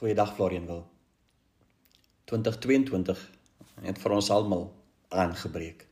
[0.00, 0.86] Goeiedag Florian wil.
[2.24, 3.20] 2022
[3.84, 4.62] het vir ons almal
[5.12, 5.82] aangebreek.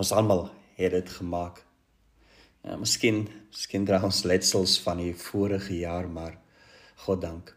[0.00, 0.46] Ons almal
[0.78, 1.58] het dit gemaak.
[2.64, 6.38] Ja, miskien, miskien dra ons letsels van die vorige jaar, maar
[7.02, 7.50] God dank,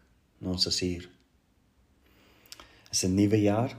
[0.44, 1.06] ons is hier.
[2.58, 3.72] Dit is 'n nuwe jaar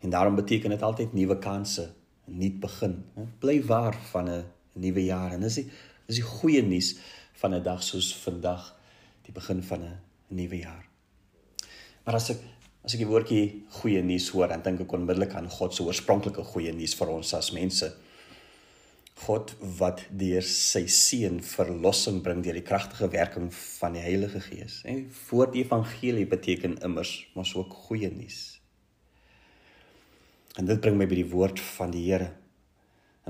[0.00, 1.92] en daarom beteken dit altyd nuwe kansse,
[2.28, 3.04] 'n nuut begin.
[3.40, 5.70] Bly waar van 'n nuwe jaar en dis die
[6.06, 6.96] dis die goeie nuus
[7.34, 8.74] van 'n dag soos vandag,
[9.22, 10.86] die begin van 'n nuwe jaar.
[12.04, 12.48] Maar as ek
[12.82, 13.42] as ek die woordjie
[13.78, 17.30] goeie nuus hoor, dan dink ek onmiddellik aan God se oorspronklike goeie nuus vir ons
[17.38, 17.86] as mense.
[19.22, 24.80] God wat deur sy seun verlossing bring deur die kragtige werking van die Heilige Gees.
[24.88, 28.40] En voor die evangelie beteken immers mos ook goeie nuus.
[30.58, 32.32] En dit bring my by die woord van die Here.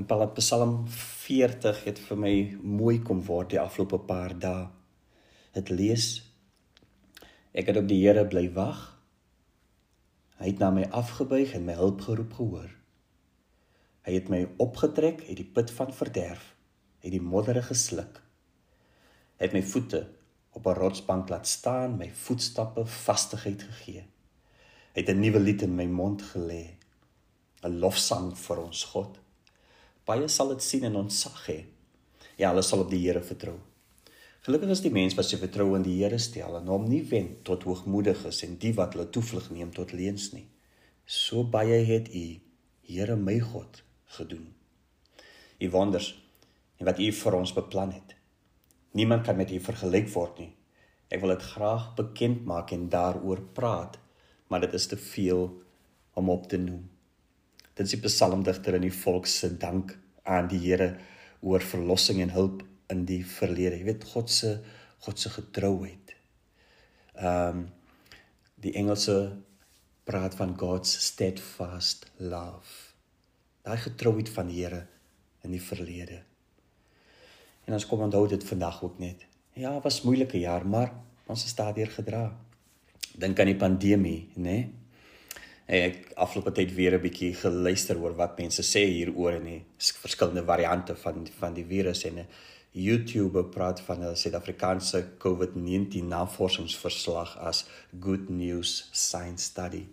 [0.00, 4.70] In Psalm 40 het vir my mooi kom word die afgelope paar dae.
[5.52, 6.22] Dit lees
[7.52, 8.80] Ek het op die Here bly wag.
[10.40, 12.70] Hy het na my afgebuig en my hulp geroep gehoor.
[14.08, 16.46] Hy het my opgetrek uit die put van verderf,
[17.04, 18.22] uit die modder gesluk.
[19.36, 20.00] Hy het my voete
[20.56, 24.04] op 'n rotsbank laat staan, my voetstappe vastigheid gegee.
[24.94, 26.78] Hy het 'n nuwe lied in my mond gelê,
[27.62, 29.18] 'n lofsang vir ons God.
[30.04, 31.64] Baie sal dit sien en ontsag hê.
[32.36, 33.58] Ja, hulle sal op die Here vertrou.
[34.42, 37.44] Gelukkig is die mens wat sy vertroue in die Here stel en hom nie wend
[37.46, 40.48] tot hoogmoediges en die wat hulle toevlug neem tot leuns nie.
[41.06, 42.24] So baie het U,
[42.82, 43.84] Here my God,
[44.16, 44.48] gedoen.
[45.62, 46.08] U wonders
[46.80, 48.16] en wat U vir ons beplan het.
[48.98, 50.50] Niemand kan met U vergelyk word nie.
[51.06, 54.00] Ek wil dit graag bekend maak en daaroor praat,
[54.50, 55.46] maar dit is te veel
[56.18, 56.82] om op te noem.
[57.78, 59.94] Dit is die psalmdigter in die volk se dank
[60.26, 60.96] aan die Here
[61.46, 63.78] oor verlossing en hulp in die verlede.
[63.80, 64.56] Jy weet God se
[65.02, 66.16] God se getrouheid.
[67.18, 67.70] Ehm um,
[68.62, 69.14] die Engelse
[70.06, 72.92] praat van God's steadfast love.
[73.66, 74.84] Daai getrouheid van die Here
[75.42, 76.20] in die verlede.
[77.66, 79.26] En ons kom onthou dit vandag ook net.
[79.58, 80.92] Ja, was moeilike jaar, maar
[81.26, 82.22] ons is daardeur gedra.
[83.18, 84.42] Dink aan die pandemie, né?
[84.46, 84.70] Nee?
[85.72, 90.44] Ek afgelope tyd weer 'n bietjie geluister oor wat mense sê hieroor en die verskillende
[90.44, 92.26] variante van van die virus en
[92.72, 97.64] YouTuber praat van 'n Suid-Afrikaanse COVID-19 navorsingsverslag as
[98.00, 99.86] good news science study.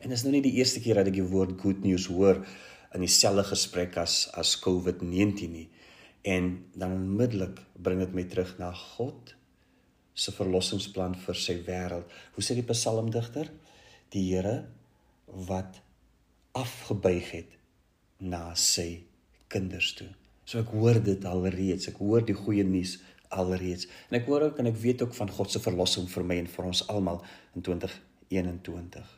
[0.00, 2.46] En dit is nou nie die eerste keer dat ek die woord good news hoor
[2.92, 5.68] in dieselfde gesprek as as COVID-19 nie.
[6.22, 9.34] En dan onmiddellik bring dit my terug na God
[10.12, 12.04] se verlossingsplan vir sy wêreld.
[12.34, 13.48] Hoe sê die psalmdigter?
[14.12, 14.66] Die Here
[15.26, 15.80] wat
[16.52, 17.56] afgebuig het
[18.18, 19.04] na sy
[19.48, 20.12] kinders toe.
[20.44, 21.88] So ek hoor dit alreeds.
[21.92, 22.98] Ek hoor die goeie nuus
[23.32, 23.88] alreeds.
[24.10, 26.50] En ek hoor ook en ek weet ook van God se verlossing vir my en
[26.50, 27.22] vir ons almal
[27.56, 29.12] in 2021.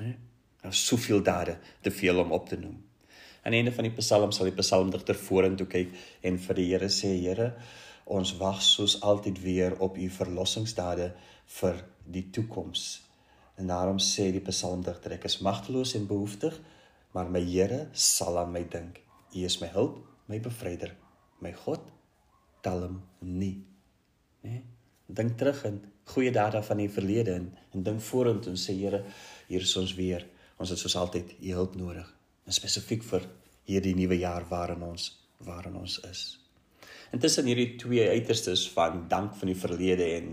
[0.00, 0.12] Hè?
[0.62, 2.78] Daar is soveel dade te veel om op te noem.
[3.44, 5.92] Aan die einde van die Psalm sal die psalmdigter vorentoe kyk
[6.26, 7.52] en vir die Here sê: "Here,
[8.04, 11.12] ons wag soos altyd weer op u verlossingsdade
[11.60, 13.00] vir die toekoms."
[13.56, 16.58] En daarom sê die psalmdigter: "Ek is magteloos en behoeftig,
[17.14, 19.00] maar my Here sal aan my dink.
[19.34, 20.92] U is my hulp my bevryder,
[21.40, 21.84] my God
[22.64, 23.56] tel hom nie.
[24.44, 24.62] Né?
[25.08, 29.02] Dink terug in goeie dae van die verlede en, en dink vorentoe en sê Here,
[29.48, 30.26] hier is ons weer.
[30.58, 32.08] Ons het soos altyd u hulp nodig.
[32.46, 33.28] En spesifiek vir
[33.68, 35.12] hierdie nuwe jaar waarin ons
[35.46, 36.22] waarin ons is.
[37.14, 40.32] Intussen hierdie twee uiterstes van dank van die verlede en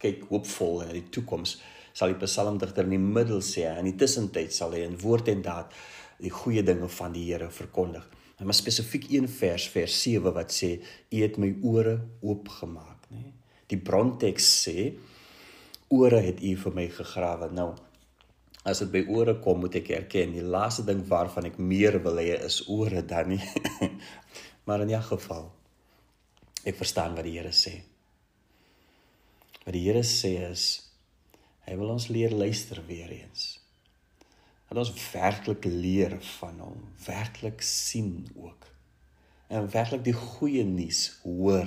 [0.00, 1.58] kyk hoopvol na die toekoms,
[1.94, 5.44] sal die psalmdigter in die middel sê in die tussentyd sal hy in woord en
[5.44, 5.76] daad
[6.20, 8.04] die goeie dinge van die Here verkondig.
[8.40, 10.70] En maar spesifiek een vers vers 7 wat sê
[11.12, 13.34] u het my ore oopgemaak, nê?
[13.68, 14.94] Die bronteks sê
[15.92, 17.50] ore het u vir my gegrawe.
[17.52, 17.74] Nou
[18.64, 22.20] as dit by ore kom, moet ek erken, die laaste ding waarvan ek meer wil
[22.20, 23.40] hê is ore dan nie.
[24.66, 25.52] maar in 'n geval
[26.64, 27.80] ek verstaan wat die Here sê.
[29.64, 30.88] Wat die Here sê is
[31.68, 33.59] hy wil ons leer luister weer eens
[34.70, 38.68] dat ons werklik leer van hom, werklik sien ook.
[39.50, 41.66] En werklik die goeie nuus hoor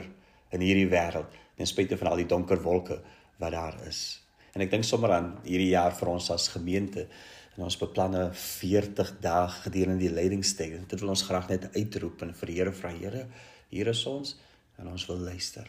[0.56, 1.28] in hierdie wêreld,
[1.60, 3.02] ten spyte van al die donker wolke
[3.42, 4.22] wat daar is.
[4.56, 7.10] En ek dink sommer aan hierdie jaar vir ons as gemeente
[7.58, 10.78] en ons beplanne 40 dae gedurende die leidingstyd.
[10.90, 13.26] Dit wil ons graag net uitroep en vir die Here vra, Here,
[13.74, 14.38] hier is ons
[14.80, 15.68] en ons wil luister.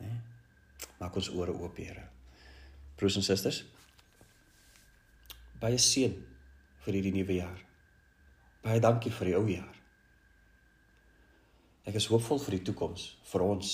[0.00, 0.14] Né?
[1.02, 2.06] Maak ons ore oop, Here.
[2.96, 3.60] Broers en susters,
[5.60, 6.14] baie seën
[6.84, 7.60] vir hierdie nuwe jaar.
[8.64, 9.76] Baie dankie vir die ou jaar.
[11.88, 13.70] Ek is hoopvol vir die toekoms vir ons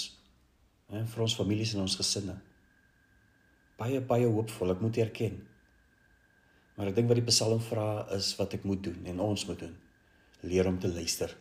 [0.95, 2.37] en vir ons families en ons gesinne.
[3.77, 5.35] baie baie hoopvol, ek moet erken.
[6.77, 9.59] Maar ek dink wat die Psalm vra is wat ek moet doen en ons moet
[9.61, 9.75] doen.
[10.43, 11.35] Leer om te luister.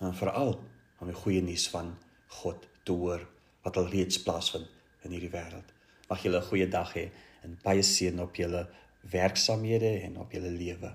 [0.00, 0.56] En veral
[0.98, 1.92] om die goeie nuus van
[2.40, 3.22] God te hoor
[3.62, 4.66] wat al reeds plaasvind
[5.06, 5.70] in hierdie wêreld.
[6.10, 7.10] Mag julle 'n goeie dag hê
[7.44, 8.66] en baie seën op julle
[9.10, 10.94] werksamehede en op julle lewe.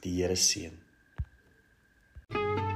[0.00, 0.78] Die Here seën.
[2.32, 2.71] thank you